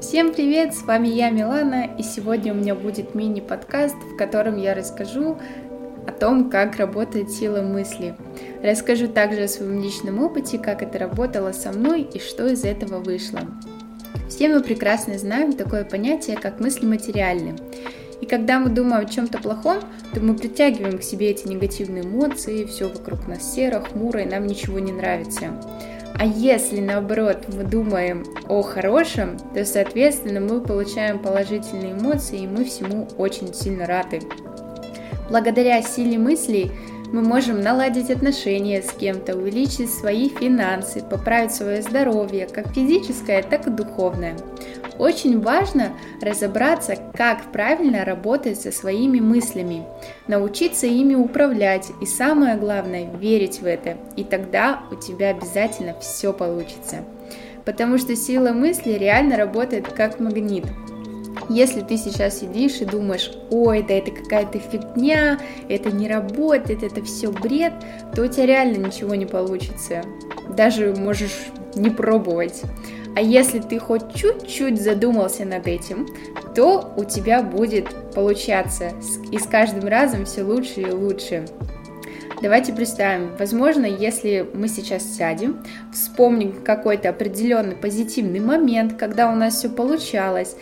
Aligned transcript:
Всем 0.00 0.32
привет, 0.32 0.74
с 0.74 0.82
вами 0.82 1.08
я, 1.08 1.28
Милана, 1.28 1.84
и 1.98 2.02
сегодня 2.02 2.54
у 2.54 2.56
меня 2.56 2.74
будет 2.74 3.14
мини-подкаст, 3.14 3.96
в 3.96 4.16
котором 4.16 4.56
я 4.56 4.74
расскажу 4.74 5.36
о 6.06 6.10
том, 6.10 6.48
как 6.48 6.76
работает 6.76 7.30
сила 7.30 7.60
мысли. 7.60 8.14
Расскажу 8.62 9.08
также 9.08 9.42
о 9.42 9.48
своем 9.48 9.82
личном 9.82 10.22
опыте, 10.22 10.58
как 10.58 10.82
это 10.82 10.98
работало 10.98 11.52
со 11.52 11.70
мной 11.72 12.00
и 12.00 12.18
что 12.18 12.46
из 12.46 12.64
этого 12.64 12.98
вышло. 13.00 13.40
Все 14.30 14.48
мы 14.48 14.62
прекрасно 14.62 15.18
знаем 15.18 15.52
такое 15.52 15.84
понятие, 15.84 16.38
как 16.38 16.60
мысли 16.60 16.86
материальны. 16.86 17.56
И 18.22 18.26
когда 18.26 18.58
мы 18.58 18.70
думаем 18.70 19.04
о 19.04 19.08
чем-то 19.08 19.36
плохом, 19.38 19.80
то 20.14 20.20
мы 20.20 20.34
притягиваем 20.34 20.98
к 20.98 21.02
себе 21.02 21.30
эти 21.30 21.46
негативные 21.46 22.04
эмоции, 22.04 22.64
все 22.64 22.88
вокруг 22.88 23.28
нас 23.28 23.54
серо, 23.54 23.80
хмуро, 23.80 24.22
и 24.22 24.26
нам 24.26 24.46
ничего 24.46 24.78
не 24.78 24.92
нравится. 24.92 25.60
А 26.18 26.26
если 26.26 26.80
наоборот 26.80 27.46
мы 27.48 27.64
думаем 27.64 28.24
о 28.48 28.62
хорошем, 28.62 29.38
то 29.54 29.64
соответственно 29.64 30.40
мы 30.40 30.60
получаем 30.60 31.18
положительные 31.18 31.92
эмоции, 31.92 32.42
и 32.42 32.46
мы 32.46 32.64
всему 32.64 33.08
очень 33.16 33.54
сильно 33.54 33.86
рады. 33.86 34.20
Благодаря 35.30 35.80
силе 35.82 36.18
мыслей 36.18 36.72
мы 37.12 37.22
можем 37.22 37.60
наладить 37.60 38.10
отношения 38.10 38.82
с 38.82 38.92
кем-то, 38.92 39.36
увеличить 39.36 39.92
свои 39.92 40.28
финансы, 40.28 41.02
поправить 41.02 41.52
свое 41.52 41.82
здоровье, 41.82 42.46
как 42.46 42.72
физическое, 42.72 43.42
так 43.42 43.66
и 43.66 43.70
духовное. 43.70 44.36
Очень 44.98 45.40
важно 45.40 45.92
разобраться, 46.20 46.96
как 47.16 47.52
правильно 47.52 48.04
работать 48.04 48.60
со 48.60 48.70
своими 48.70 49.18
мыслями, 49.18 49.84
научиться 50.28 50.86
ими 50.86 51.14
управлять 51.14 51.90
и 52.00 52.06
самое 52.06 52.56
главное 52.56 53.10
верить 53.16 53.60
в 53.60 53.66
это, 53.66 53.96
и 54.16 54.24
тогда 54.24 54.82
у 54.90 54.94
тебя 54.94 55.30
обязательно 55.30 55.98
все 56.00 56.32
получится. 56.32 56.98
Потому 57.64 57.98
что 57.98 58.14
сила 58.14 58.52
мысли 58.52 58.92
реально 58.92 59.36
работает 59.36 59.88
как 59.88 60.20
магнит. 60.20 60.64
Если 61.50 61.80
ты 61.80 61.96
сейчас 61.96 62.38
сидишь 62.38 62.80
и 62.80 62.84
думаешь, 62.84 63.32
ой, 63.50 63.82
да 63.82 63.94
это 63.94 64.12
какая-то 64.12 64.60
фигня, 64.60 65.36
это 65.68 65.90
не 65.90 66.08
работает, 66.08 66.84
это 66.84 67.02
все 67.02 67.32
бред, 67.32 67.72
то 68.14 68.22
у 68.22 68.28
тебя 68.28 68.46
реально 68.46 68.86
ничего 68.86 69.16
не 69.16 69.26
получится. 69.26 70.04
Даже 70.56 70.94
можешь 70.94 71.48
не 71.74 71.90
пробовать. 71.90 72.62
А 73.16 73.20
если 73.20 73.58
ты 73.58 73.80
хоть 73.80 74.14
чуть-чуть 74.14 74.80
задумался 74.80 75.44
над 75.44 75.66
этим, 75.66 76.06
то 76.54 76.94
у 76.96 77.02
тебя 77.02 77.42
будет 77.42 77.88
получаться. 78.14 78.92
И 79.32 79.38
с 79.38 79.46
каждым 79.46 79.88
разом 79.88 80.26
все 80.26 80.44
лучше 80.44 80.82
и 80.82 80.90
лучше. 80.92 81.46
Давайте 82.40 82.72
представим, 82.72 83.32
возможно, 83.36 83.86
если 83.86 84.48
мы 84.54 84.68
сейчас 84.68 85.02
сядем, 85.02 85.64
вспомним 85.92 86.62
какой-то 86.64 87.08
определенный 87.08 87.74
позитивный 87.74 88.38
момент, 88.38 88.94
когда 88.96 89.32
у 89.32 89.34
нас 89.34 89.56
все 89.56 89.68
получалось, 89.68 90.54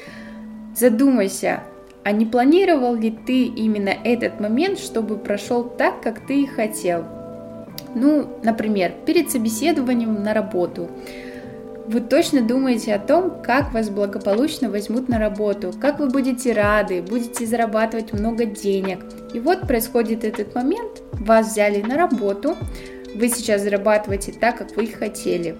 задумайся, 0.78 1.62
а 2.04 2.12
не 2.12 2.26
планировал 2.26 2.94
ли 2.94 3.10
ты 3.10 3.44
именно 3.44 3.90
этот 3.90 4.40
момент, 4.40 4.78
чтобы 4.78 5.16
прошел 5.16 5.64
так, 5.64 6.00
как 6.00 6.26
ты 6.26 6.42
и 6.42 6.46
хотел? 6.46 7.04
Ну, 7.94 8.28
например, 8.42 8.92
перед 9.06 9.30
собеседованием 9.30 10.22
на 10.22 10.34
работу– 10.34 10.88
вы 11.88 12.02
точно 12.02 12.42
думаете 12.42 12.94
о 12.94 12.98
том, 12.98 13.40
как 13.42 13.72
вас 13.72 13.88
благополучно 13.88 14.68
возьмут 14.68 15.08
на 15.08 15.18
работу, 15.18 15.72
как 15.80 16.00
вы 16.00 16.08
будете 16.08 16.52
рады, 16.52 17.00
будете 17.00 17.46
зарабатывать 17.46 18.12
много 18.12 18.44
денег. 18.44 18.98
И 19.32 19.40
вот 19.40 19.62
происходит 19.62 20.22
этот 20.22 20.54
момент, 20.54 21.02
вас 21.12 21.50
взяли 21.50 21.80
на 21.80 21.96
работу, 21.96 22.56
вы 23.14 23.30
сейчас 23.30 23.62
зарабатываете 23.62 24.32
так, 24.32 24.58
как 24.58 24.76
вы 24.76 24.86
хотели. 24.88 25.56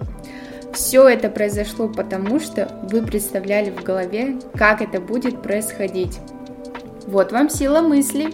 Все 0.73 1.07
это 1.07 1.29
произошло 1.29 1.87
потому, 1.87 2.39
что 2.39 2.69
вы 2.91 3.01
представляли 3.01 3.69
в 3.71 3.83
голове, 3.83 4.39
как 4.55 4.81
это 4.81 5.01
будет 5.01 5.41
происходить. 5.41 6.19
Вот 7.07 7.31
вам 7.31 7.49
сила 7.49 7.81
мысли. 7.81 8.29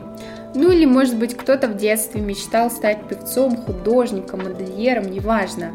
Ну 0.53 0.71
или, 0.71 0.85
может 0.85 1.17
быть, 1.17 1.35
кто-то 1.35 1.67
в 1.67 1.77
детстве 1.77 2.21
мечтал 2.21 2.69
стать 2.71 3.07
певцом, 3.07 3.57
художником, 3.57 4.43
модельером, 4.43 5.11
неважно. 5.11 5.71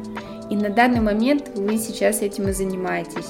И 0.50 0.56
на 0.56 0.68
данный 0.68 1.00
момент 1.00 1.50
вы 1.54 1.76
сейчас 1.76 2.22
этим 2.22 2.48
и 2.48 2.52
занимаетесь. 2.52 3.28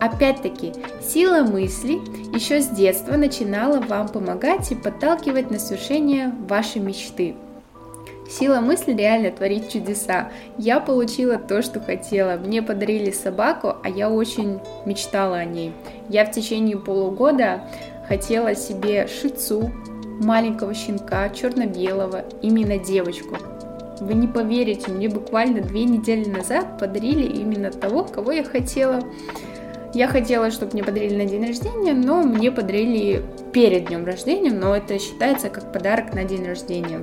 Опять-таки, 0.00 0.72
сила 1.02 1.42
мысли 1.42 1.94
еще 2.34 2.60
с 2.60 2.68
детства 2.68 3.16
начинала 3.16 3.80
вам 3.80 4.08
помогать 4.08 4.70
и 4.70 4.76
подталкивать 4.76 5.50
на 5.50 5.58
свершение 5.58 6.32
вашей 6.48 6.80
мечты. 6.80 7.34
Сила 8.28 8.60
мысли 8.60 8.92
реально 8.92 9.30
творит 9.30 9.70
чудеса. 9.70 10.30
Я 10.58 10.80
получила 10.80 11.38
то, 11.38 11.62
что 11.62 11.80
хотела. 11.80 12.36
Мне 12.36 12.60
подарили 12.60 13.10
собаку, 13.10 13.76
а 13.82 13.88
я 13.88 14.10
очень 14.10 14.60
мечтала 14.84 15.36
о 15.36 15.44
ней. 15.46 15.72
Я 16.10 16.26
в 16.26 16.30
течение 16.30 16.76
полугода 16.76 17.62
хотела 18.06 18.54
себе 18.54 19.06
шицу, 19.06 19.72
маленького 20.20 20.74
щенка, 20.74 21.30
черно-белого, 21.30 22.24
именно 22.42 22.76
девочку. 22.76 23.36
Вы 24.00 24.14
не 24.14 24.28
поверите, 24.28 24.90
мне 24.90 25.08
буквально 25.08 25.62
две 25.62 25.84
недели 25.84 26.28
назад 26.28 26.78
подарили 26.78 27.24
именно 27.24 27.70
того, 27.70 28.04
кого 28.04 28.32
я 28.32 28.44
хотела. 28.44 29.02
Я 29.94 30.06
хотела, 30.06 30.50
чтобы 30.50 30.74
мне 30.74 30.84
подарили 30.84 31.16
на 31.16 31.24
день 31.24 31.46
рождения, 31.46 31.94
но 31.94 32.22
мне 32.22 32.52
подарили 32.52 33.22
перед 33.52 33.86
днем 33.86 34.04
рождения, 34.04 34.52
но 34.52 34.76
это 34.76 34.98
считается 34.98 35.48
как 35.48 35.72
подарок 35.72 36.14
на 36.14 36.24
день 36.24 36.46
рождения. 36.46 37.00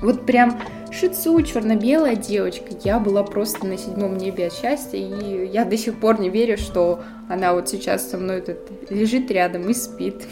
Вот 0.00 0.26
прям 0.26 0.60
шицу, 0.90 1.40
черно-белая 1.42 2.16
девочка. 2.16 2.66
Я 2.82 2.98
была 2.98 3.22
просто 3.22 3.66
на 3.66 3.76
седьмом 3.76 4.16
небе 4.16 4.46
от 4.46 4.54
счастья, 4.54 4.98
и 4.98 5.46
я 5.46 5.64
до 5.64 5.76
сих 5.76 5.98
пор 5.98 6.20
не 6.20 6.28
верю, 6.28 6.56
что 6.58 7.00
она 7.28 7.52
вот 7.52 7.68
сейчас 7.68 8.08
со 8.08 8.18
мной 8.18 8.40
тут 8.40 8.90
лежит 8.90 9.30
рядом 9.30 9.68
и 9.68 9.74
спит. 9.74 10.26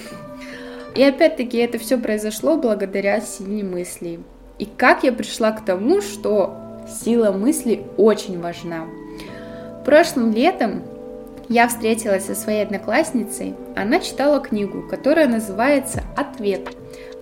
И 0.95 1.03
опять-таки 1.03 1.57
это 1.59 1.79
все 1.79 1.99
произошло 1.99 2.57
благодаря 2.57 3.21
силе 3.21 3.65
мыслей. 3.65 4.21
И 4.59 4.67
как 4.67 5.05
я 5.05 5.13
пришла 5.13 5.53
к 5.53 5.65
тому, 5.65 6.03
что 6.03 6.55
сила 7.03 7.33
мысли 7.33 7.85
очень 7.97 8.41
важна. 8.41 8.87
Прошлым 9.85 10.33
летом 10.33 10.83
я 11.49 11.67
встретилась 11.67 12.27
со 12.27 12.35
своей 12.35 12.63
одноклассницей. 12.63 13.55
Она 13.75 14.01
читала 14.01 14.41
книгу, 14.41 14.83
которая 14.89 15.27
называется 15.27 16.03
«Ответ». 16.17 16.69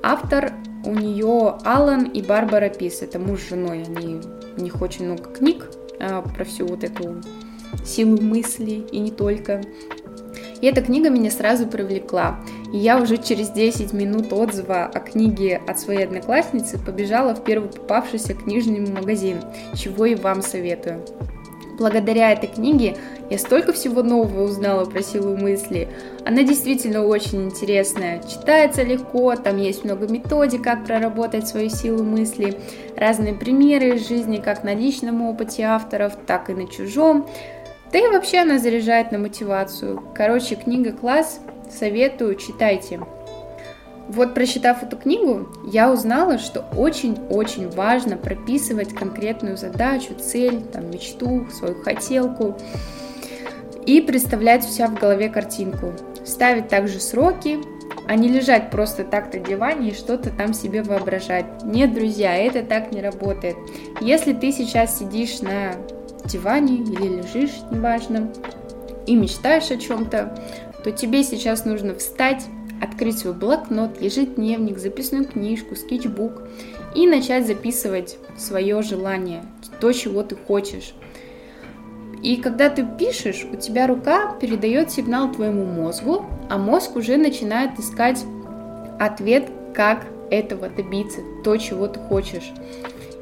Автор 0.03 0.53
у 0.85 0.95
нее 0.95 1.57
Алан 1.65 2.05
и 2.05 2.23
Барбара 2.23 2.69
Пис. 2.69 3.03
Это 3.03 3.19
муж 3.19 3.41
с 3.41 3.49
женой. 3.49 3.85
Они, 3.85 4.21
у 4.57 4.61
них 4.61 4.81
очень 4.81 5.07
много 5.07 5.25
книг 5.25 5.71
а, 5.99 6.23
про 6.23 6.45
всю 6.45 6.67
вот 6.67 6.85
эту 6.85 7.21
силу 7.85 8.21
мысли 8.21 8.87
и 8.91 8.99
не 8.99 9.11
только. 9.11 9.63
И 10.61 10.67
эта 10.67 10.83
книга 10.83 11.09
меня 11.09 11.31
сразу 11.31 11.67
привлекла. 11.67 12.41
И 12.73 12.79
я 12.79 13.01
уже 13.01 13.17
через 13.17 13.51
10 13.51 13.93
минут 13.93 14.33
отзыва 14.33 14.85
о 14.85 15.01
книге 15.01 15.61
от 15.67 15.79
своей 15.79 16.05
одноклассницы 16.05 16.79
побежала 16.79 17.35
в 17.35 17.43
первый 17.45 17.71
попавшийся 17.71 18.35
книжный 18.35 18.81
магазин, 18.81 19.39
чего 19.75 20.07
и 20.07 20.15
вам 20.15 20.43
советую. 20.43 21.05
Благодаря 21.79 22.33
этой 22.33 22.49
книге 22.49 22.97
я 23.31 23.39
столько 23.39 23.73
всего 23.73 24.03
нового 24.03 24.43
узнала 24.43 24.85
про 24.85 25.03
силу 25.03 25.37
мысли. 25.37 25.89
Она 26.27 26.43
действительно 26.43 27.07
очень 27.07 27.45
интересная, 27.45 28.21
читается 28.23 28.83
легко, 28.83 29.37
там 29.37 29.57
есть 29.57 29.85
много 29.85 30.09
методик, 30.09 30.63
как 30.65 30.85
проработать 30.85 31.47
свою 31.47 31.71
силу 31.71 32.03
мысли, 32.03 32.59
разные 32.97 33.33
примеры 33.33 33.95
из 33.95 34.09
жизни, 34.09 34.39
как 34.39 34.65
на 34.65 34.75
личном 34.75 35.23
опыте 35.23 35.63
авторов, 35.63 36.15
так 36.27 36.51
и 36.51 36.55
на 36.55 36.67
чужом. 36.67 37.29
Да 37.93 37.99
и 37.99 38.09
вообще 38.09 38.39
она 38.39 38.59
заряжает 38.59 39.13
на 39.13 39.19
мотивацию. 39.19 40.03
Короче, 40.15 40.57
книга 40.57 40.93
класс, 40.93 41.41
советую, 41.71 42.35
читайте. 42.35 43.01
Вот 44.09 44.35
прочитав 44.35 44.83
эту 44.83 44.97
книгу, 44.97 45.47
я 45.67 45.93
узнала, 45.93 46.39
что 46.39 46.65
очень-очень 46.77 47.69
важно 47.71 48.17
прописывать 48.17 48.93
конкретную 48.93 49.57
задачу, 49.57 50.15
цель, 50.21 50.63
там, 50.63 50.91
мечту, 50.91 51.47
свою 51.53 51.81
хотелку 51.81 52.57
и 53.87 54.01
представлять 54.01 54.65
у 54.65 54.69
себя 54.69 54.89
в 54.89 54.95
голове 54.95 55.29
картинку. 55.29 55.93
Ставить 56.25 56.69
также 56.69 57.01
сроки, 57.01 57.59
а 58.07 58.15
не 58.17 58.29
лежать 58.29 58.71
просто 58.71 59.05
так 59.05 59.33
на 59.33 59.41
диване 59.41 59.91
и 59.91 59.95
что-то 59.95 60.31
там 60.31 60.53
себе 60.53 60.83
воображать. 60.83 61.47
Нет, 61.65 61.95
друзья, 61.95 62.37
это 62.37 62.63
так 62.63 62.93
не 62.93 63.01
работает. 63.01 63.57
Если 64.01 64.33
ты 64.33 64.53
сейчас 64.53 64.99
сидишь 64.99 65.41
на 65.41 65.75
диване 66.25 66.77
или 66.77 67.23
лежишь, 67.23 67.61
неважно, 67.71 68.33
и 69.07 69.15
мечтаешь 69.15 69.71
о 69.71 69.77
чем-то, 69.77 70.39
то 70.85 70.93
тебе 70.93 71.23
сейчас 71.23 71.65
нужно 71.65 71.95
встать, 71.95 72.45
открыть 72.83 73.19
свой 73.19 73.35
блокнот, 73.35 74.01
ежедневник, 74.01 74.79
записную 74.79 75.25
книжку, 75.25 75.77
скетчбук 75.77 76.43
и 76.95 77.07
начать 77.07 77.47
записывать 77.47 78.19
свое 78.37 78.83
желание, 78.83 79.43
то, 79.81 79.93
чего 79.93 80.23
ты 80.23 80.37
хочешь. 80.37 80.95
И 82.23 82.37
когда 82.37 82.69
ты 82.69 82.87
пишешь, 82.99 83.47
у 83.51 83.57
тебя 83.57 83.87
рука 83.87 84.35
передает 84.41 84.91
сигнал 84.91 85.33
твоему 85.33 85.65
мозгу, 85.65 86.27
а 86.49 86.59
мозг 86.59 86.97
уже 86.97 87.17
начинает 87.17 87.79
искать 87.79 88.25
ответ, 88.99 89.49
как 89.75 90.05
этого 90.31 90.69
добиться, 90.69 91.21
то, 91.45 91.57
чего 91.57 91.87
ты 91.87 91.99
хочешь. 92.01 92.53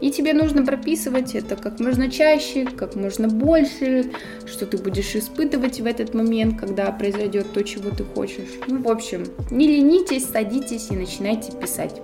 И 0.00 0.10
тебе 0.12 0.32
нужно 0.32 0.64
прописывать 0.64 1.34
это 1.34 1.56
как 1.56 1.80
можно 1.80 2.10
чаще, 2.10 2.64
как 2.64 2.94
можно 2.94 3.26
больше, 3.28 4.12
что 4.46 4.64
ты 4.64 4.78
будешь 4.78 5.16
испытывать 5.16 5.80
в 5.80 5.86
этот 5.86 6.14
момент, 6.14 6.58
когда 6.58 6.90
произойдет 6.92 7.52
то, 7.52 7.64
чего 7.64 7.90
ты 7.90 8.04
хочешь. 8.04 8.48
Ну, 8.68 8.82
в 8.82 8.88
общем, 8.88 9.24
не 9.50 9.66
ленитесь, 9.66 10.26
садитесь 10.26 10.88
и 10.90 10.96
начинайте 10.96 11.52
писать 11.52 12.00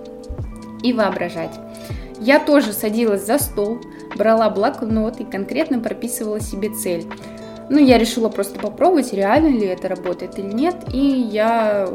и 0.83 0.91
воображать. 0.91 1.51
Я 2.19 2.39
тоже 2.39 2.73
садилась 2.73 3.25
за 3.25 3.39
стол, 3.39 3.79
брала 4.15 4.49
блокнот 4.49 5.19
и 5.19 5.23
конкретно 5.25 5.79
прописывала 5.79 6.39
себе 6.39 6.69
цель. 6.69 7.05
Ну, 7.69 7.79
я 7.79 7.97
решила 7.97 8.29
просто 8.29 8.59
попробовать, 8.59 9.13
реально 9.13 9.47
ли 9.47 9.65
это 9.65 9.87
работает 9.87 10.37
или 10.37 10.53
нет. 10.53 10.75
И 10.93 10.99
я 10.99 11.89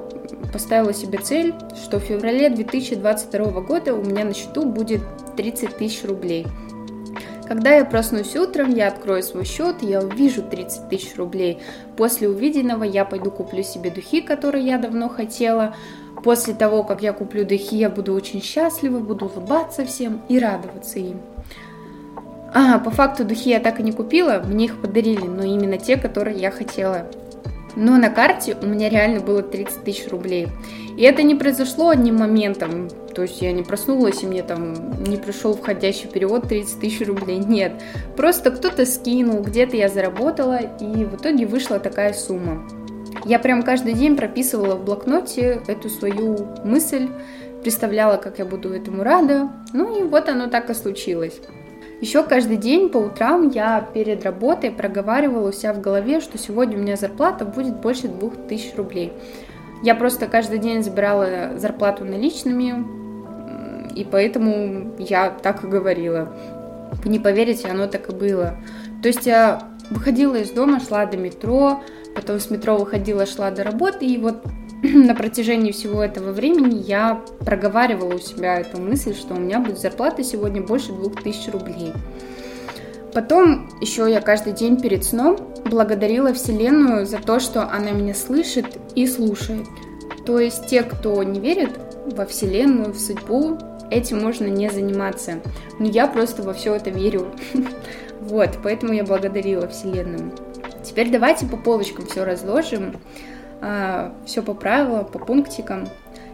поставила 0.53 0.93
себе 0.93 1.19
цель, 1.19 1.55
что 1.85 2.01
в 2.01 2.03
феврале 2.03 2.51
2022 2.51 3.61
года 3.61 3.95
у 3.95 4.03
меня 4.03 4.25
на 4.25 4.35
счету 4.35 4.67
будет 4.67 5.01
30 5.37 5.77
тысяч 5.77 6.05
рублей. 6.05 6.47
Когда 7.47 7.75
я 7.75 7.85
проснусь 7.85 8.37
утром, 8.37 8.71
я 8.71 8.87
открою 8.87 9.25
свой 9.25 9.45
счет, 9.45 9.83
я 9.83 10.01
увижу 10.01 10.41
30 10.41 10.89
тысяч 10.89 11.17
рублей. 11.17 11.59
После 11.97 12.29
увиденного 12.29 12.85
я 12.85 13.05
пойду 13.05 13.33
куплю 13.33 13.65
себе 13.65 13.91
духи, 13.91 14.21
которые 14.21 14.65
я 14.65 14.79
давно 14.79 15.09
хотела. 15.09 15.75
После 16.23 16.55
того, 16.55 16.85
как 16.85 17.03
я 17.03 17.13
куплю 17.13 17.45
духи, 17.45 17.77
я 17.77 17.91
буду 17.91 18.15
очень 18.15 18.41
счастлива, 18.41 19.01
буду 19.01 19.27
улыбаться 19.27 19.85
всем 19.85 20.23
и 20.29 20.39
радоваться 20.39 21.01
им. 21.01 21.21
А, 22.53 22.79
по 22.79 22.91
факту 22.91 23.25
духи 23.25 23.51
я 23.51 23.61
так 23.61 23.81
и 23.81 23.83
не 23.83 23.93
купила, 23.93 24.43
мне 24.45 24.65
их 24.67 24.81
подарили, 24.81 25.27
но 25.27 25.43
именно 25.43 25.79
те, 25.79 25.97
которые 25.97 26.37
я 26.39 26.51
хотела. 26.51 27.07
Но 27.77 27.97
на 27.97 28.11
карте 28.11 28.57
у 28.61 28.67
меня 28.67 28.89
реально 28.89 29.21
было 29.21 29.43
30 29.43 29.85
тысяч 29.85 30.09
рублей. 30.09 30.49
И 30.97 31.03
это 31.03 31.23
не 31.23 31.37
произошло 31.37 31.91
одним 31.91 32.17
моментом. 32.17 32.89
То 33.15 33.23
есть 33.23 33.41
я 33.43 33.53
не 33.53 33.63
проснулась, 33.63 34.23
и 34.23 34.27
мне 34.27 34.43
там 34.43 35.03
не 35.05 35.17
пришел 35.17 35.55
входящий 35.55 36.09
перевод 36.09 36.49
30 36.49 36.81
тысяч 36.81 37.07
рублей. 37.07 37.39
Нет. 37.39 37.73
Просто 38.17 38.51
кто-то 38.51 38.85
скинул, 38.87 39.43
где-то 39.43 39.77
я 39.77 39.89
заработала, 39.89 40.57
и 40.57 41.05
в 41.05 41.17
итоге 41.17 41.47
вышла 41.47 41.79
такая 41.79 42.13
сумма. 42.13 42.69
Я 43.25 43.39
прям 43.39 43.63
каждый 43.63 43.93
день 43.95 44.17
прописывала 44.17 44.75
в 44.75 44.85
блокноте 44.85 45.63
эту 45.67 45.89
свою 45.89 46.49
мысль, 46.65 47.09
представляла, 47.63 48.17
как 48.17 48.39
я 48.39 48.45
буду 48.45 48.73
этому 48.73 49.05
рада. 49.05 49.51
Ну 49.73 50.01
и 50.01 50.03
вот 50.03 50.29
оно 50.29 50.49
так 50.49 50.71
и 50.71 50.75
случилось. 50.75 51.41
Еще 52.01 52.23
каждый 52.23 52.57
день 52.57 52.89
по 52.89 52.97
утрам 52.97 53.51
я 53.51 53.87
перед 53.93 54.25
работой 54.25 54.71
проговаривала 54.71 55.49
у 55.49 55.53
себя 55.53 55.75
в 55.75 55.81
голове, 55.81 56.21
что 56.21 56.39
сегодня 56.39 56.79
у 56.79 56.81
меня 56.81 56.97
зарплата 56.97 57.45
будет 57.45 57.77
больше 57.77 58.09
2000 58.09 58.75
рублей. 58.77 59.13
Я 59.83 59.95
просто 59.95 60.27
каждый 60.27 60.59
день 60.59 60.83
забирала 60.83 61.59
зарплату 61.59 62.05
наличными, 62.05 62.87
и 63.95 64.05
поэтому 64.05 64.95
я 64.99 65.31
так 65.31 65.63
и 65.65 65.67
говорила. 65.67 66.35
Вы 67.05 67.11
не 67.11 67.19
поверите, 67.19 67.69
оно 67.69 67.87
так 67.87 68.09
и 68.09 68.13
было. 68.13 68.57
То 69.03 69.09
есть 69.09 69.27
я 69.27 69.63
выходила 69.91 70.37
из 70.37 70.51
дома, 70.51 70.81
шла 70.81 71.05
до 71.05 71.19
метро, 71.19 71.83
потом 72.15 72.41
с 72.41 72.51
метро 72.51 72.77
выходила, 72.77 73.27
шла 73.27 73.51
до 73.51 73.63
работы, 73.63 74.07
и 74.07 74.17
вот 74.17 74.43
на 74.83 75.15
протяжении 75.15 75.73
всего 75.73 76.03
этого 76.03 76.33
времени 76.33 76.83
я 76.83 77.23
проговаривала 77.45 78.15
у 78.15 78.19
себя 78.19 78.61
эту 78.61 78.81
мысль, 78.81 79.15
что 79.15 79.35
у 79.35 79.39
меня 79.39 79.61
будет 79.61 79.79
зарплата 79.79 80.25
сегодня 80.25 80.63
больше 80.63 80.93
2000 80.93 81.51
рублей. 81.51 81.93
Потом 83.13 83.69
еще 83.81 84.11
я 84.11 84.21
каждый 84.21 84.53
день 84.53 84.81
перед 84.81 85.05
сном 85.05 85.37
благодарила 85.65 86.33
Вселенную 86.33 87.05
за 87.05 87.19
то, 87.19 87.41
что 87.41 87.69
она 87.69 87.91
меня 87.91 88.15
слышит 88.15 88.67
и 88.95 89.07
слушает. 89.07 89.67
То 90.25 90.39
есть 90.39 90.67
те, 90.69 90.83
кто 90.83 91.23
не 91.25 91.41
верит 91.41 91.79
во 92.07 92.25
Вселенную, 92.25 92.93
в 92.93 93.01
судьбу, 93.01 93.59
этим 93.91 94.23
можно 94.23 94.47
не 94.47 94.71
заниматься. 94.71 95.41
Но 95.79 95.87
я 95.87 96.07
просто 96.07 96.43
во 96.43 96.55
все 96.55 96.75
это 96.75 96.91
верю. 96.91 97.33
Вот, 98.21 98.59
поэтому 98.63 98.93
я 98.93 99.03
благодарила 99.03 99.67
Вселенную. 99.67 100.33
Теперь 100.85 101.11
давайте 101.11 101.47
по 101.47 101.57
полочкам 101.57 102.07
все 102.07 102.23
разложим. 102.23 102.97
А, 103.61 104.13
все 104.25 104.43
по 104.43 104.55
правилам, 104.55 105.05
по 105.05 105.19
пунктикам. 105.19 105.89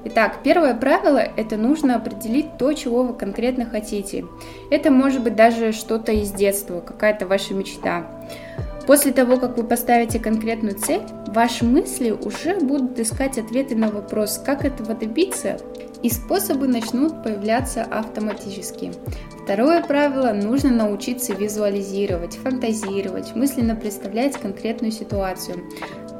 Итак, 0.04 0.38
первое 0.44 0.74
правило– 0.74 1.18
это 1.36 1.56
нужно 1.56 1.96
определить 1.96 2.58
то, 2.58 2.72
чего 2.74 3.02
вы 3.02 3.14
конкретно 3.14 3.66
хотите. 3.66 4.24
Это 4.70 4.92
может 4.92 5.22
быть 5.22 5.34
даже 5.34 5.72
что-то 5.72 6.12
из 6.12 6.30
детства, 6.30 6.80
какая-то 6.80 7.26
ваша 7.26 7.54
мечта. 7.54 8.06
После 8.86 9.10
того, 9.10 9.36
как 9.36 9.56
вы 9.56 9.64
поставите 9.64 10.20
конкретную 10.20 10.76
цель, 10.76 11.02
ваши 11.26 11.64
мысли 11.64 12.12
уже 12.12 12.54
будут 12.60 13.00
искать 13.00 13.36
ответы 13.36 13.74
на 13.74 13.90
вопрос, 13.90 14.40
как 14.44 14.64
этого 14.64 14.94
добиться, 14.94 15.58
и 16.04 16.10
способы 16.10 16.68
начнут 16.68 17.24
появляться 17.24 17.82
автоматически. 17.82 18.92
Второе 19.42 19.82
правило– 19.82 20.32
нужно 20.34 20.70
научиться 20.70 21.32
визуализировать, 21.32 22.36
фантазировать, 22.36 23.34
мысленно 23.34 23.74
представлять 23.74 24.36
конкретную 24.36 24.92
ситуацию. 24.92 25.64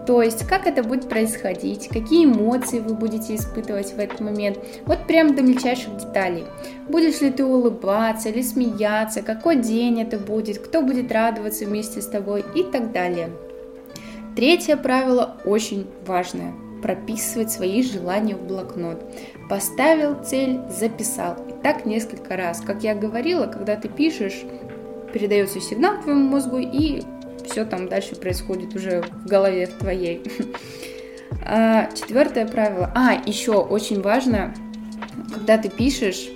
То 0.07 0.23
есть, 0.23 0.47
как 0.47 0.69
это 0.69 0.85
будет 0.85 1.09
происходить, 1.09 1.89
какие 1.89 2.27
эмоции 2.27 2.79
вы 2.79 2.95
будете 2.95 3.35
испытывать 3.35 3.93
в 3.93 3.99
этот 3.99 4.21
момент, 4.21 4.59
вот 4.85 5.07
прям 5.07 5.35
до 5.35 5.43
мельчайших 5.43 5.97
деталей. 5.97 6.45
Будешь 6.89 7.21
ли 7.21 7.31
ты 7.31 7.45
улыбаться 7.45 8.29
или 8.29 8.41
смеяться, 8.43 9.23
какой 9.23 9.57
день 9.57 10.01
это 10.01 10.19
будет, 10.19 10.59
кто 10.59 10.83
будет 10.83 11.11
радоваться 11.11 11.65
вместе 11.65 12.01
с 12.01 12.07
тобой 12.07 12.45
и 12.55 12.63
так 12.63 12.93
далее. 12.93 13.31
Третье 14.37 14.77
правило 14.77 15.37
очень 15.45 15.87
важное– 16.07 16.55
прописывать 16.83 17.51
свои 17.51 17.83
желания 17.83 18.37
в 18.37 18.47
блокнот. 18.47 19.03
Поставил 19.49 20.23
цель, 20.23 20.61
записал. 20.71 21.35
И 21.49 21.63
так 21.63 21.85
несколько 21.85 22.37
раз. 22.37 22.61
Как 22.61 22.85
я 22.85 22.95
говорила, 22.95 23.47
когда 23.47 23.75
ты 23.75 23.89
пишешь, 23.89 24.45
передается 25.13 25.61
сигнал 25.61 26.01
твоему 26.03 26.29
мозгу, 26.29 26.59
и 26.59 27.03
все 27.47 27.65
там 27.65 27.89
дальше 27.89 28.17
происходит 28.17 28.75
уже 28.75 29.03
в 29.03 29.27
голове 29.27 29.67
твоей. 29.67 30.23
А, 31.49 31.89
четвертое 31.93 32.47
правило. 32.47 32.91
А, 32.95 33.13
еще 33.25 33.53
очень 33.53 34.01
важно, 34.01 34.53
когда 35.33 35.59
ты 35.59 35.69
пишешь, 35.69 36.29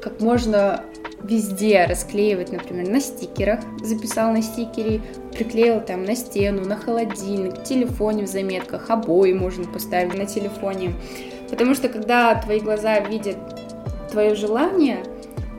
как 0.00 0.20
можно 0.20 0.84
везде 1.24 1.86
расклеивать, 1.86 2.52
например, 2.52 2.88
на 2.88 3.00
стикерах, 3.00 3.60
записал 3.82 4.32
на 4.32 4.42
стикере, 4.42 5.00
приклеил 5.32 5.80
там 5.80 6.04
на 6.04 6.14
стену, 6.14 6.64
на 6.64 6.76
холодильник, 6.76 7.58
в 7.58 7.64
телефоне 7.64 8.24
в 8.24 8.28
заметках, 8.28 8.90
обои 8.90 9.32
можно 9.32 9.64
поставить 9.64 10.14
на 10.14 10.26
телефоне. 10.26 10.94
Потому 11.50 11.74
что 11.74 11.88
когда 11.88 12.34
твои 12.34 12.60
глаза 12.60 13.00
видят 13.00 13.36
твое 14.10 14.34
желание, 14.34 15.02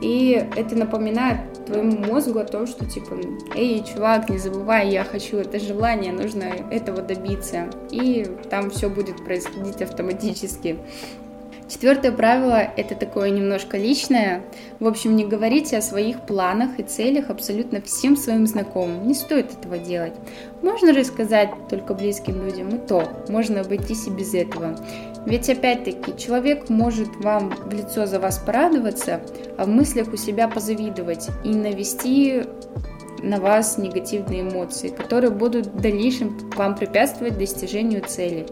и 0.01 0.47
это 0.55 0.75
напоминает 0.75 1.39
твоему 1.65 1.97
мозгу 1.97 2.39
о 2.39 2.45
том, 2.45 2.67
что 2.67 2.85
типа, 2.85 3.17
эй, 3.55 3.83
чувак, 3.83 4.29
не 4.29 4.37
забывай, 4.37 4.89
я 4.89 5.03
хочу 5.03 5.37
это 5.37 5.59
желание, 5.59 6.11
нужно 6.11 6.45
этого 6.71 7.01
добиться. 7.01 7.69
И 7.91 8.25
там 8.49 8.69
все 8.69 8.89
будет 8.89 9.23
происходить 9.23 9.81
автоматически. 9.81 10.77
Четвертое 11.67 12.11
правило– 12.11 12.61
это 12.77 12.95
такое 12.95 13.31
немножко 13.31 13.77
личное. 13.77 14.43
В 14.79 14.87
общем, 14.87 15.15
не 15.15 15.25
говорите 15.25 15.77
о 15.77 15.81
своих 15.81 16.21
планах 16.21 16.79
и 16.79 16.83
целях 16.83 17.29
абсолютно 17.29 17.81
всем 17.81 18.15
своим 18.15 18.45
знакомым. 18.45 19.07
Не 19.07 19.13
стоит 19.13 19.51
этого 19.51 19.77
делать. 19.77 20.13
Можно 20.61 20.93
рассказать 20.93 21.49
только 21.69 21.93
близким 21.93 22.45
людям, 22.45 22.69
и 22.69 22.77
то 22.77 23.07
можно 23.29 23.61
обойтись 23.61 24.07
и 24.07 24.11
без 24.11 24.33
этого. 24.33 24.75
Ведь 25.25 25.49
опять-таки 25.49 26.17
человек 26.17 26.69
может 26.69 27.15
вам 27.17 27.49
в 27.49 27.73
лицо 27.73 28.05
за 28.05 28.19
вас 28.19 28.37
порадоваться, 28.37 29.21
а 29.57 29.65
в 29.65 29.69
мыслях 29.69 30.13
у 30.13 30.17
себя 30.17 30.47
позавидовать 30.47 31.29
и 31.43 31.49
навести 31.49 32.43
на 33.23 33.39
вас 33.39 33.77
негативные 33.77 34.41
эмоции, 34.41 34.89
которые 34.89 35.31
будут 35.31 35.67
в 35.67 35.81
дальнейшем 35.81 36.37
вам 36.55 36.75
препятствовать 36.75 37.37
достижению 37.37 38.03
цели. 38.05 38.45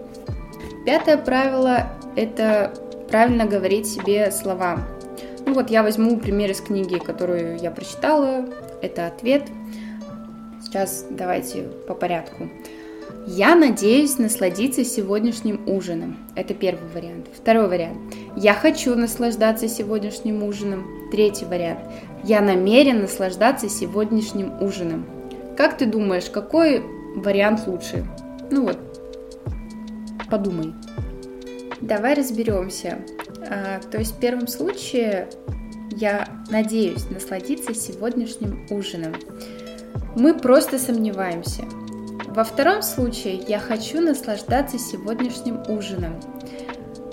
Пятое 0.85 1.17
правило– 1.17 1.91
это 2.15 2.73
правильно 3.13 3.45
говорить 3.45 3.85
себе 3.85 4.31
слова. 4.31 4.79
Ну 5.45 5.53
вот 5.53 5.69
я 5.69 5.83
возьму 5.83 6.17
пример 6.17 6.49
из 6.49 6.61
книги, 6.61 6.97
которую 6.97 7.59
я 7.59 7.69
прочитала. 7.69 8.43
Это 8.81 9.05
ответ. 9.05 9.43
Сейчас 10.63 11.05
давайте 11.11 11.69
по 11.87 11.93
порядку. 11.93 12.49
Я 13.27 13.53
надеюсь 13.53 14.17
насладиться 14.17 14.83
сегодняшним 14.83 15.61
ужином. 15.67 16.17
Это 16.33 16.55
первый 16.55 16.89
вариант. 16.91 17.27
Второй 17.31 17.67
вариант. 17.67 17.99
Я 18.35 18.55
хочу 18.55 18.95
наслаждаться 18.95 19.67
сегодняшним 19.67 20.41
ужином. 20.41 20.83
Третий 21.11 21.45
вариант. 21.45 21.81
Я 22.23 22.41
намерен 22.41 23.01
наслаждаться 23.01 23.69
сегодняшним 23.69 24.59
ужином. 24.59 25.05
Как 25.55 25.77
ты 25.77 25.85
думаешь, 25.85 26.31
какой 26.31 26.81
вариант 27.15 27.67
лучше? 27.67 28.07
Ну 28.49 28.63
вот, 28.63 28.79
подумай. 30.31 30.73
Давай 31.83 32.13
разберемся. 32.13 32.99
А, 33.49 33.81
то 33.91 33.97
есть 33.97 34.15
в 34.15 34.19
первом 34.19 34.47
случае 34.47 35.27
я 35.91 36.29
надеюсь 36.49 37.09
насладиться 37.09 37.73
сегодняшним 37.73 38.65
ужином. 38.69 39.13
Мы 40.15 40.33
просто 40.33 40.79
сомневаемся. 40.79 41.63
Во 42.27 42.45
втором 42.45 42.81
случае 42.83 43.35
я 43.49 43.59
хочу 43.59 43.99
наслаждаться 43.99 44.79
сегодняшним 44.79 45.61
ужином. 45.67 46.21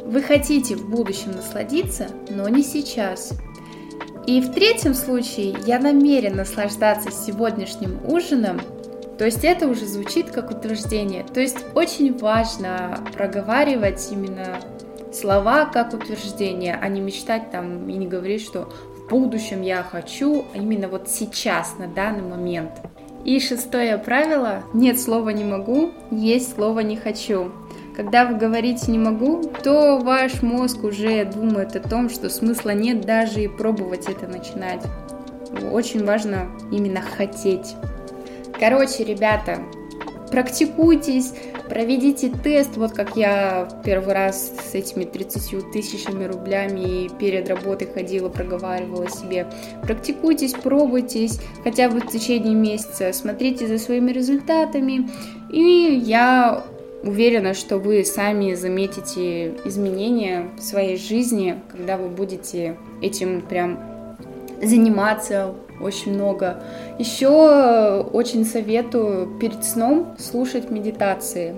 Вы 0.04 0.22
хотите 0.22 0.76
в 0.76 0.88
будущем 0.88 1.32
насладиться, 1.32 2.06
но 2.28 2.48
не 2.48 2.62
сейчас. 2.62 3.32
И 4.28 4.40
в 4.40 4.52
третьем 4.52 4.94
случае 4.94 5.56
я 5.66 5.80
намерен 5.80 6.36
наслаждаться 6.36 7.10
сегодняшним 7.10 7.98
ужином, 8.06 8.60
то 9.20 9.26
есть 9.26 9.44
это 9.44 9.68
уже 9.68 9.84
звучит 9.84 10.30
как 10.30 10.50
утверждение. 10.50 11.24
То 11.24 11.40
есть 11.40 11.58
очень 11.74 12.16
важно 12.16 13.04
проговаривать 13.14 14.08
именно 14.10 14.60
слова 15.12 15.66
как 15.66 15.92
утверждение, 15.92 16.78
а 16.80 16.88
не 16.88 17.02
мечтать 17.02 17.50
там 17.50 17.86
и 17.86 17.98
не 17.98 18.06
говорить, 18.06 18.40
что 18.40 18.72
в 18.96 19.10
будущем 19.10 19.60
я 19.60 19.82
хочу, 19.82 20.46
а 20.54 20.56
именно 20.56 20.88
вот 20.88 21.10
сейчас, 21.10 21.74
на 21.78 21.86
данный 21.86 22.22
момент. 22.22 22.70
И 23.26 23.38
шестое 23.40 23.98
правило– 23.98 24.62
нет 24.72 24.98
слова 24.98 25.28
«не 25.28 25.44
могу», 25.44 25.90
есть 26.10 26.54
слово 26.54 26.80
«не 26.80 26.96
хочу». 26.96 27.52
Когда 27.94 28.24
вы 28.24 28.38
говорите 28.38 28.90
«не 28.90 28.98
могу», 28.98 29.42
то 29.62 29.98
ваш 29.98 30.40
мозг 30.40 30.82
уже 30.82 31.26
думает 31.26 31.76
о 31.76 31.86
том, 31.86 32.08
что 32.08 32.30
смысла 32.30 32.70
нет 32.70 33.02
даже 33.02 33.42
и 33.42 33.48
пробовать 33.48 34.08
это 34.08 34.26
начинать. 34.26 34.82
Очень 35.70 36.06
важно 36.06 36.46
именно 36.72 37.02
хотеть. 37.02 37.76
Короче, 38.60 39.04
ребята, 39.04 39.60
практикуйтесь, 40.30 41.32
проведите 41.70 42.28
тест, 42.28 42.76
вот 42.76 42.92
как 42.92 43.16
я 43.16 43.66
первый 43.86 44.12
раз 44.12 44.52
с 44.70 44.74
этими 44.74 45.04
30 45.04 45.72
тысячами 45.72 46.26
рублями 46.26 47.08
перед 47.18 47.48
работой 47.48 47.88
ходила, 47.88 48.28
проговаривала 48.28 49.08
себе. 49.08 49.46
Практикуйтесь, 49.82 50.52
пробуйтесь 50.52 51.40
хотя 51.64 51.88
бы 51.88 52.00
в 52.00 52.08
течение 52.08 52.54
месяца, 52.54 53.14
смотрите 53.14 53.66
за 53.66 53.78
своими 53.78 54.10
результатами, 54.10 55.08
и 55.50 56.02
я 56.04 56.62
уверена, 57.02 57.54
что 57.54 57.78
вы 57.78 58.04
сами 58.04 58.52
заметите 58.52 59.54
изменения 59.64 60.50
в 60.58 60.60
своей 60.60 60.98
жизни, 60.98 61.58
когда 61.70 61.96
вы 61.96 62.08
будете 62.08 62.76
этим 63.00 63.40
прям 63.40 63.78
заниматься 64.62 65.54
очень 65.80 66.14
много. 66.14 66.62
Еще 66.98 67.28
очень 68.12 68.44
советую 68.44 69.38
перед 69.38 69.64
сном 69.64 70.14
слушать 70.18 70.70
медитации. 70.70 71.56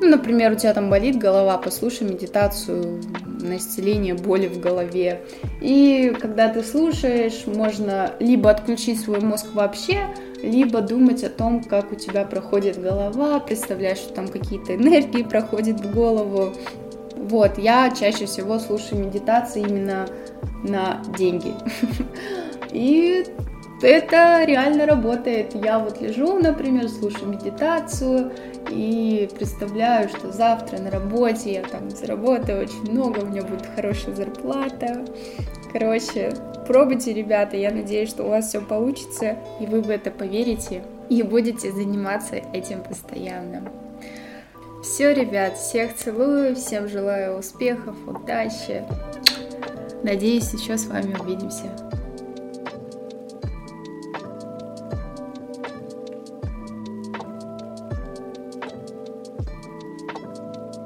Ну, 0.00 0.10
например, 0.10 0.52
у 0.52 0.54
тебя 0.54 0.74
там 0.74 0.90
болит 0.90 1.18
голова, 1.18 1.58
послушай 1.58 2.08
медитацию 2.08 3.00
на 3.40 3.56
исцеление 3.56 4.14
боли 4.14 4.46
в 4.46 4.60
голове. 4.60 5.22
И 5.60 6.14
когда 6.20 6.48
ты 6.48 6.62
слушаешь, 6.62 7.46
можно 7.46 8.12
либо 8.20 8.50
отключить 8.50 9.00
свой 9.00 9.20
мозг 9.20 9.46
вообще, 9.54 10.06
либо 10.40 10.82
думать 10.82 11.24
о 11.24 11.30
том, 11.30 11.64
как 11.64 11.90
у 11.90 11.96
тебя 11.96 12.24
проходит 12.24 12.80
голова, 12.80 13.40
представляешь, 13.40 13.98
что 13.98 14.14
там 14.14 14.28
какие-то 14.28 14.76
энергии 14.76 15.24
проходят 15.24 15.80
в 15.80 15.92
голову. 15.92 16.52
Вот, 17.16 17.58
я 17.58 17.90
чаще 17.90 18.26
всего 18.26 18.60
слушаю 18.60 19.04
медитации 19.04 19.62
именно 19.62 20.06
на 20.62 21.02
деньги. 21.18 21.52
И 22.70 23.24
это 23.82 24.44
реально 24.44 24.86
работает. 24.86 25.54
Я 25.54 25.78
вот 25.78 26.00
лежу, 26.00 26.38
например, 26.38 26.88
слушаю 26.88 27.28
медитацию 27.28 28.32
и 28.70 29.28
представляю, 29.36 30.08
что 30.08 30.32
завтра 30.32 30.78
на 30.78 30.90
работе 30.90 31.52
я 31.52 31.62
там 31.62 31.90
заработаю 31.90 32.62
очень 32.62 32.90
много, 32.90 33.20
у 33.20 33.26
меня 33.26 33.42
будет 33.42 33.66
хорошая 33.74 34.14
зарплата. 34.14 35.04
Короче, 35.72 36.32
пробуйте, 36.66 37.12
ребята, 37.12 37.56
я 37.56 37.70
надеюсь, 37.70 38.10
что 38.10 38.24
у 38.24 38.28
вас 38.28 38.48
все 38.48 38.60
получится, 38.60 39.36
и 39.60 39.66
вы 39.66 39.82
в 39.82 39.90
это 39.90 40.10
поверите, 40.10 40.82
и 41.08 41.22
будете 41.22 41.70
заниматься 41.70 42.36
этим 42.52 42.82
постоянно. 42.82 43.70
Все, 44.82 45.12
ребят, 45.12 45.56
всех 45.56 45.94
целую, 45.94 46.54
всем 46.54 46.88
желаю 46.88 47.38
успехов, 47.38 47.96
удачи. 48.06 48.84
Надеюсь, 50.02 50.52
еще 50.52 50.78
с 50.78 50.86
вами 50.86 51.16
увидимся. 51.18 51.97